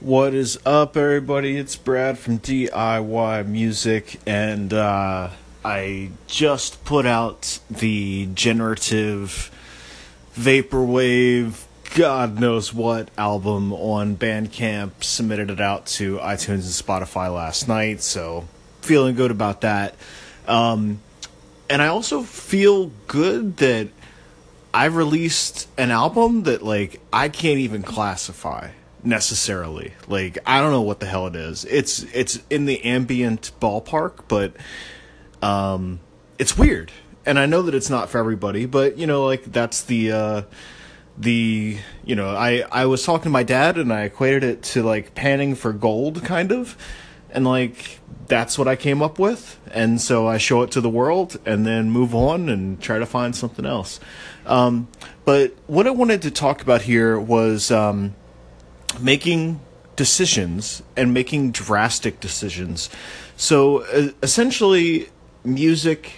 [0.00, 1.58] What is up, everybody?
[1.58, 5.28] It's Brad from DIY Music, and uh,
[5.62, 9.50] I just put out the generative
[10.34, 15.04] vaporwave, God knows what album on Bandcamp.
[15.04, 18.48] Submitted it out to iTunes and Spotify last night, so
[18.80, 19.96] feeling good about that.
[20.48, 21.02] Um,
[21.68, 23.88] and I also feel good that
[24.72, 28.70] I released an album that like I can't even classify
[29.04, 29.94] necessarily.
[30.08, 31.64] Like I don't know what the hell it is.
[31.64, 34.54] It's it's in the ambient ballpark, but
[35.42, 36.00] um
[36.38, 36.92] it's weird.
[37.26, 40.42] And I know that it's not for everybody, but you know like that's the uh
[41.18, 44.82] the you know, I I was talking to my dad and I equated it to
[44.82, 46.76] like panning for gold kind of.
[47.32, 49.58] And like that's what I came up with.
[49.72, 53.06] And so I show it to the world and then move on and try to
[53.06, 54.00] find something else.
[54.46, 54.88] Um,
[55.24, 58.14] but what I wanted to talk about here was um,
[59.00, 59.60] making
[59.96, 62.88] decisions and making drastic decisions.
[63.36, 65.08] So uh, essentially,
[65.44, 66.12] music,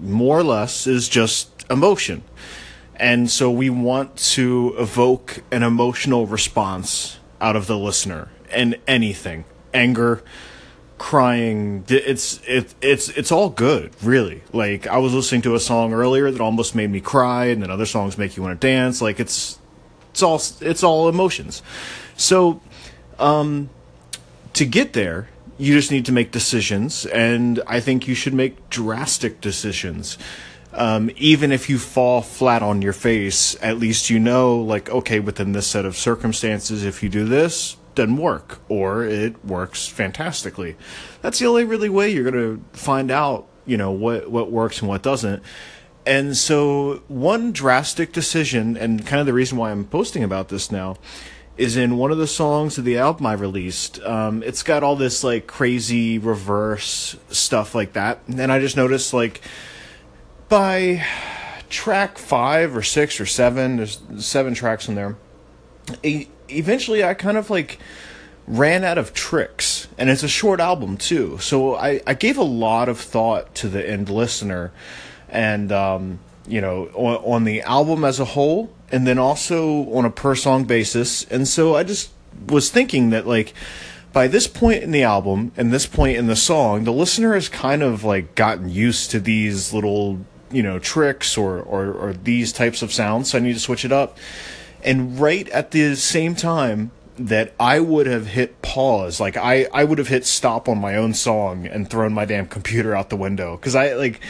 [0.00, 2.22] more or less, is just emotion.
[2.96, 9.44] And so we want to evoke an emotional response out of the listener and anything
[9.74, 10.22] anger,
[10.98, 15.92] crying it's it, it's it's all good really like i was listening to a song
[15.92, 19.02] earlier that almost made me cry and then other songs make you want to dance
[19.02, 19.58] like it's
[20.12, 21.62] it's all it's all emotions
[22.16, 22.60] so
[23.18, 23.68] um
[24.52, 28.70] to get there you just need to make decisions and i think you should make
[28.70, 30.16] drastic decisions
[30.74, 35.20] um, even if you fall flat on your face at least you know like okay
[35.20, 40.76] within this set of circumstances if you do this doesn't work or it works fantastically.
[41.20, 44.80] That's the only really way you're going to find out, you know, what what works
[44.80, 45.42] and what doesn't.
[46.04, 50.72] And so one drastic decision and kind of the reason why I'm posting about this
[50.72, 50.96] now
[51.56, 54.00] is in one of the songs of the album I released.
[54.02, 58.20] Um, it's got all this like crazy reverse stuff like that.
[58.26, 59.40] And I just noticed like
[60.48, 61.04] by
[61.70, 65.16] track 5 or 6 or 7, there's seven tracks in there
[66.58, 67.78] eventually I kind of like
[68.46, 72.42] ran out of tricks and it's a short album too so i, I gave a
[72.42, 74.72] lot of thought to the end listener
[75.32, 80.04] and um, you know on, on, the album as a whole and then also on
[80.04, 82.10] a per song basis and so i just
[82.48, 83.54] was thinking that like
[84.12, 87.48] by this point in the album and this point in the song the listener has
[87.48, 90.18] kind of like gotten used to these little
[90.50, 93.84] you know tricks or or, or these types of sounds so i need to switch
[93.84, 94.18] it up
[94.84, 99.84] and right at the same time that I would have hit pause, like I, I
[99.84, 103.16] would have hit stop on my own song and thrown my damn computer out the
[103.16, 103.56] window.
[103.58, 104.20] Cause I like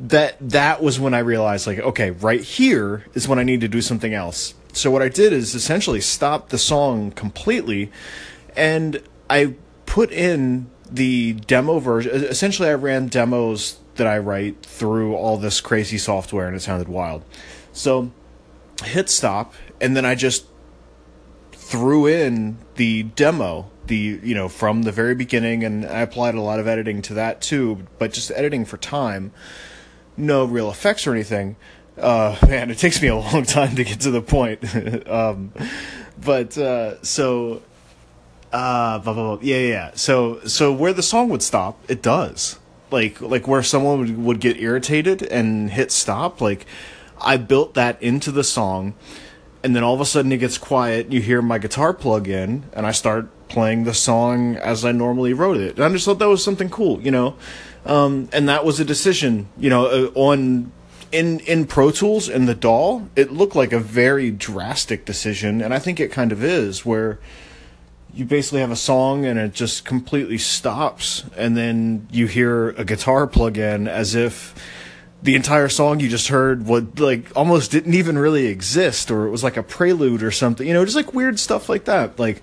[0.00, 3.68] that, that was when I realized like, okay, right here is when I need to
[3.68, 4.54] do something else.
[4.72, 7.90] So what I did is essentially stop the song completely
[8.56, 9.54] and I
[9.86, 12.12] put in the demo version.
[12.12, 16.88] Essentially, I ran demos that I write through all this crazy software and it sounded
[16.88, 17.24] wild.
[17.72, 18.12] So
[18.84, 20.46] hit stop and then I just
[21.52, 26.40] threw in the demo the you know from the very beginning and I applied a
[26.40, 29.32] lot of editing to that too but just editing for time
[30.18, 31.56] no real effects or anything
[31.98, 34.62] uh, man it takes me a long time to get to the point
[35.08, 35.52] um,
[36.20, 37.62] but uh, so
[38.52, 39.38] uh, blah, blah, blah.
[39.42, 42.58] yeah yeah so so where the song would stop it does
[42.90, 46.66] like like where someone would, would get irritated and hit stop like
[47.20, 48.94] I built that into the song
[49.62, 51.12] and then all of a sudden it gets quiet.
[51.12, 55.32] You hear my guitar plug in, and I start playing the song as I normally
[55.32, 55.76] wrote it.
[55.76, 57.36] And I just thought that was something cool, you know.
[57.86, 60.72] Um, and that was a decision, you know, uh, on
[61.10, 63.02] in in Pro Tools in the DAW.
[63.16, 67.18] It looked like a very drastic decision, and I think it kind of is, where
[68.12, 72.84] you basically have a song and it just completely stops, and then you hear a
[72.84, 74.54] guitar plug in as if
[75.22, 79.30] the entire song you just heard would like almost didn't even really exist or it
[79.30, 82.42] was like a prelude or something you know just like weird stuff like that like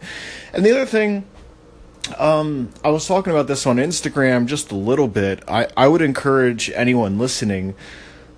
[0.54, 1.26] and the other thing
[2.18, 6.02] um i was talking about this on instagram just a little bit i i would
[6.02, 7.74] encourage anyone listening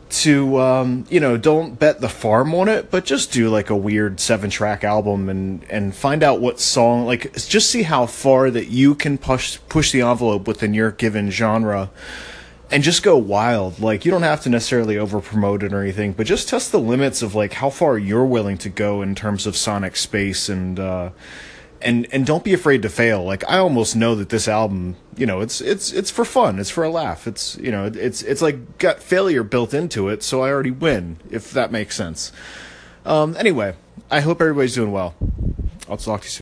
[0.10, 3.75] to um you know don't bet the farm on it but just do like a
[3.75, 8.50] weird seven track album and and find out what song like just see how far
[8.50, 11.90] that you can push push the envelope within your given genre
[12.72, 13.80] and just go wild.
[13.80, 16.80] Like you don't have to necessarily over promote it or anything, but just test the
[16.80, 20.80] limits of like how far you're willing to go in terms of sonic space and
[20.80, 21.10] uh
[21.81, 23.24] and and don't be afraid to fail.
[23.24, 26.60] Like I almost know that this album, you know, it's it's it's for fun.
[26.60, 27.28] It's for a laugh.
[27.28, 31.18] It's you know, it's it's like got failure built into it, so I already win
[31.30, 32.31] if that makes sense.
[33.06, 33.75] Um anyway,
[34.12, 35.16] I hope everybody's doing well.
[35.90, 36.36] I'll talk to you soon.